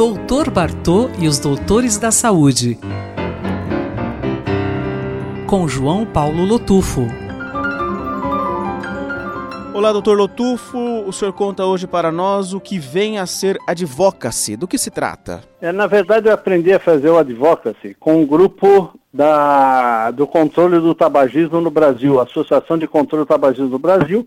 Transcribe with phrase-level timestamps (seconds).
[0.00, 2.78] Doutor Bartô e os Doutores da Saúde.
[5.46, 7.02] Com João Paulo Lotufo.
[9.74, 10.78] Olá, doutor Lotufo.
[11.06, 14.56] O senhor conta hoje para nós o que vem a ser advocacy.
[14.56, 15.42] Do que se trata?
[15.60, 20.80] É, na verdade, eu aprendi a fazer o advocacy com um grupo da, do controle
[20.80, 24.26] do tabagismo no Brasil, Associação de Controle do Tabagismo do Brasil,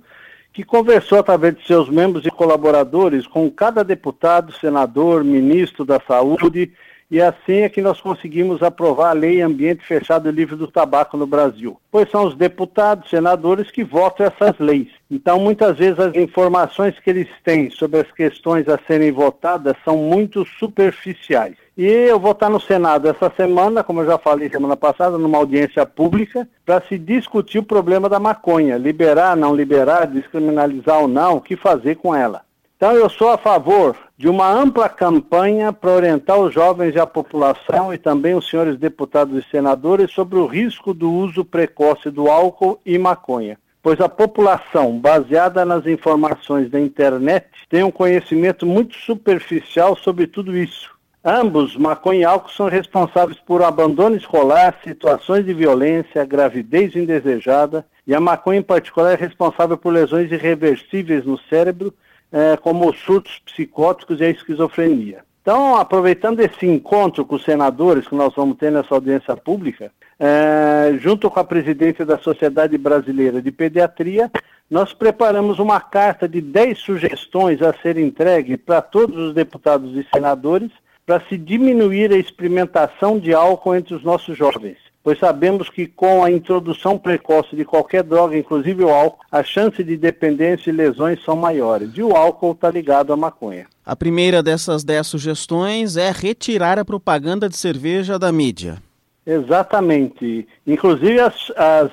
[0.53, 6.71] que conversou através de seus membros e colaboradores com cada deputado, senador, ministro da Saúde,
[7.09, 11.17] e assim é que nós conseguimos aprovar a Lei Ambiente Fechado e Livre do Tabaco
[11.17, 11.79] no Brasil.
[11.91, 14.87] Pois são os deputados, senadores que votam essas leis.
[15.11, 19.97] Então, muitas vezes, as informações que eles têm sobre as questões a serem votadas são
[19.97, 21.62] muito superficiais.
[21.75, 25.39] E eu vou estar no Senado essa semana, como eu já falei semana passada, numa
[25.39, 31.37] audiência pública, para se discutir o problema da maconha, liberar, não liberar, descriminalizar ou não,
[31.37, 32.41] o que fazer com ela.
[32.77, 37.07] Então, eu sou a favor de uma ampla campanha para orientar os jovens e a
[37.07, 42.29] população e também os senhores deputados e senadores sobre o risco do uso precoce do
[42.29, 48.95] álcool e maconha pois a população, baseada nas informações da internet, tem um conhecimento muito
[48.95, 50.92] superficial sobre tudo isso.
[51.25, 58.13] Ambos, maconha e álcool, são responsáveis por abandono escolar, situações de violência, gravidez indesejada, e
[58.13, 61.93] a maconha, em particular, é responsável por lesões irreversíveis no cérebro,
[62.29, 65.23] eh, como surtos psicóticos e a esquizofrenia.
[65.41, 70.95] Então, aproveitando esse encontro com os senadores que nós vamos ter nessa audiência pública, é,
[70.99, 74.31] junto com a presidência da Sociedade Brasileira de Pediatria,
[74.69, 80.07] nós preparamos uma carta de 10 sugestões a ser entregue para todos os deputados e
[80.13, 80.71] senadores
[81.05, 86.23] para se diminuir a experimentação de álcool entre os nossos jovens pois sabemos que com
[86.23, 91.21] a introdução precoce de qualquer droga, inclusive o álcool, a chance de dependência e lesões
[91.23, 91.91] são maiores.
[91.95, 93.67] E o álcool está ligado à maconha.
[93.85, 98.81] A primeira dessas dez sugestões é retirar a propaganda de cerveja da mídia.
[99.25, 100.47] Exatamente.
[100.65, 101.91] Inclusive as, as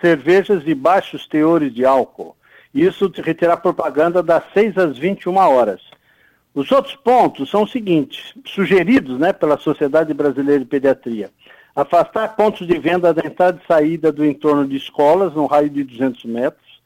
[0.00, 2.34] cervejas de baixos teores de álcool.
[2.74, 5.80] Isso de retirar propaganda das 6 às 21 horas.
[6.54, 11.30] Os outros pontos são os seguintes, sugeridos né, pela Sociedade Brasileira de Pediatria.
[11.74, 15.82] Afastar pontos de venda da entrada e saída do entorno de escolas, no raio de
[15.82, 16.82] 200 metros,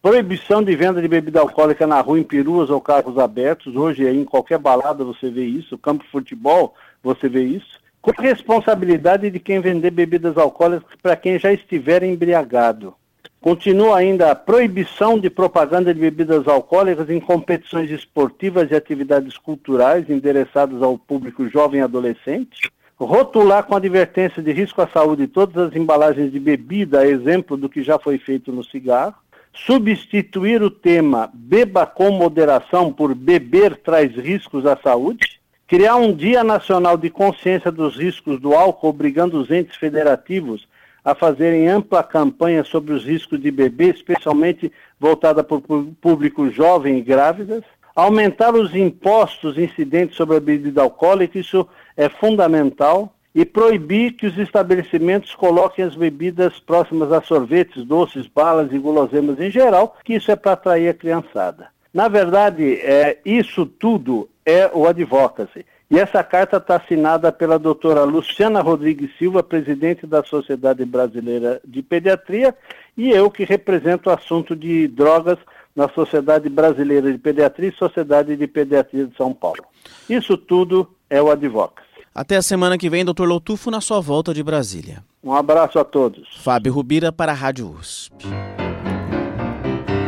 [0.00, 4.24] proibição de venda de bebida alcoólica na rua em peruas ou carros abertos, hoje em
[4.24, 9.60] qualquer balada você vê isso, campo de futebol você vê isso, com responsabilidade de quem
[9.60, 12.94] vender bebidas alcoólicas para quem já estiver embriagado.
[13.40, 20.10] Continua ainda a proibição de propaganda de bebidas alcoólicas em competições esportivas e atividades culturais
[20.10, 22.70] endereçadas ao público jovem e adolescente.
[22.98, 27.82] Rotular com advertência de risco à saúde todas as embalagens de bebida, exemplo do que
[27.82, 29.14] já foi feito no cigarro,
[29.54, 36.44] substituir o tema beba com moderação por beber traz riscos à saúde, criar um Dia
[36.44, 40.68] Nacional de Consciência dos Riscos do Álcool, obrigando os entes federativos
[41.04, 46.98] a fazerem ampla campanha sobre os riscos de beber, especialmente voltada para o público jovem
[46.98, 47.62] e grávidas,
[47.94, 51.66] aumentar os impostos incidentes sobre a bebida alcoólica, isso
[51.96, 58.72] é fundamental, e proibir que os estabelecimentos coloquem as bebidas próximas a sorvetes, doces, balas
[58.72, 61.68] e guloseimas em geral, que isso é para atrair a criançada.
[61.92, 65.64] Na verdade, é, isso tudo é o advocacy.
[65.90, 71.82] E essa carta está assinada pela doutora Luciana Rodrigues Silva, presidente da Sociedade Brasileira de
[71.82, 72.54] Pediatria,
[72.96, 75.36] e eu que represento o assunto de drogas
[75.74, 79.64] na Sociedade Brasileira de Pediatria e Sociedade de Pediatria de São Paulo.
[80.08, 81.88] Isso tudo é o Advocacy.
[82.14, 85.02] Até a semana que vem, doutor Loutufo, na sua volta de Brasília.
[85.24, 86.28] Um abraço a todos.
[86.40, 88.28] Fábio Rubira para a Rádio USP.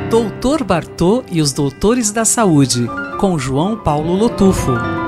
[0.08, 2.86] Doutor Bartô e os Doutores da Saúde,
[3.18, 5.01] com João Paulo Lotufo.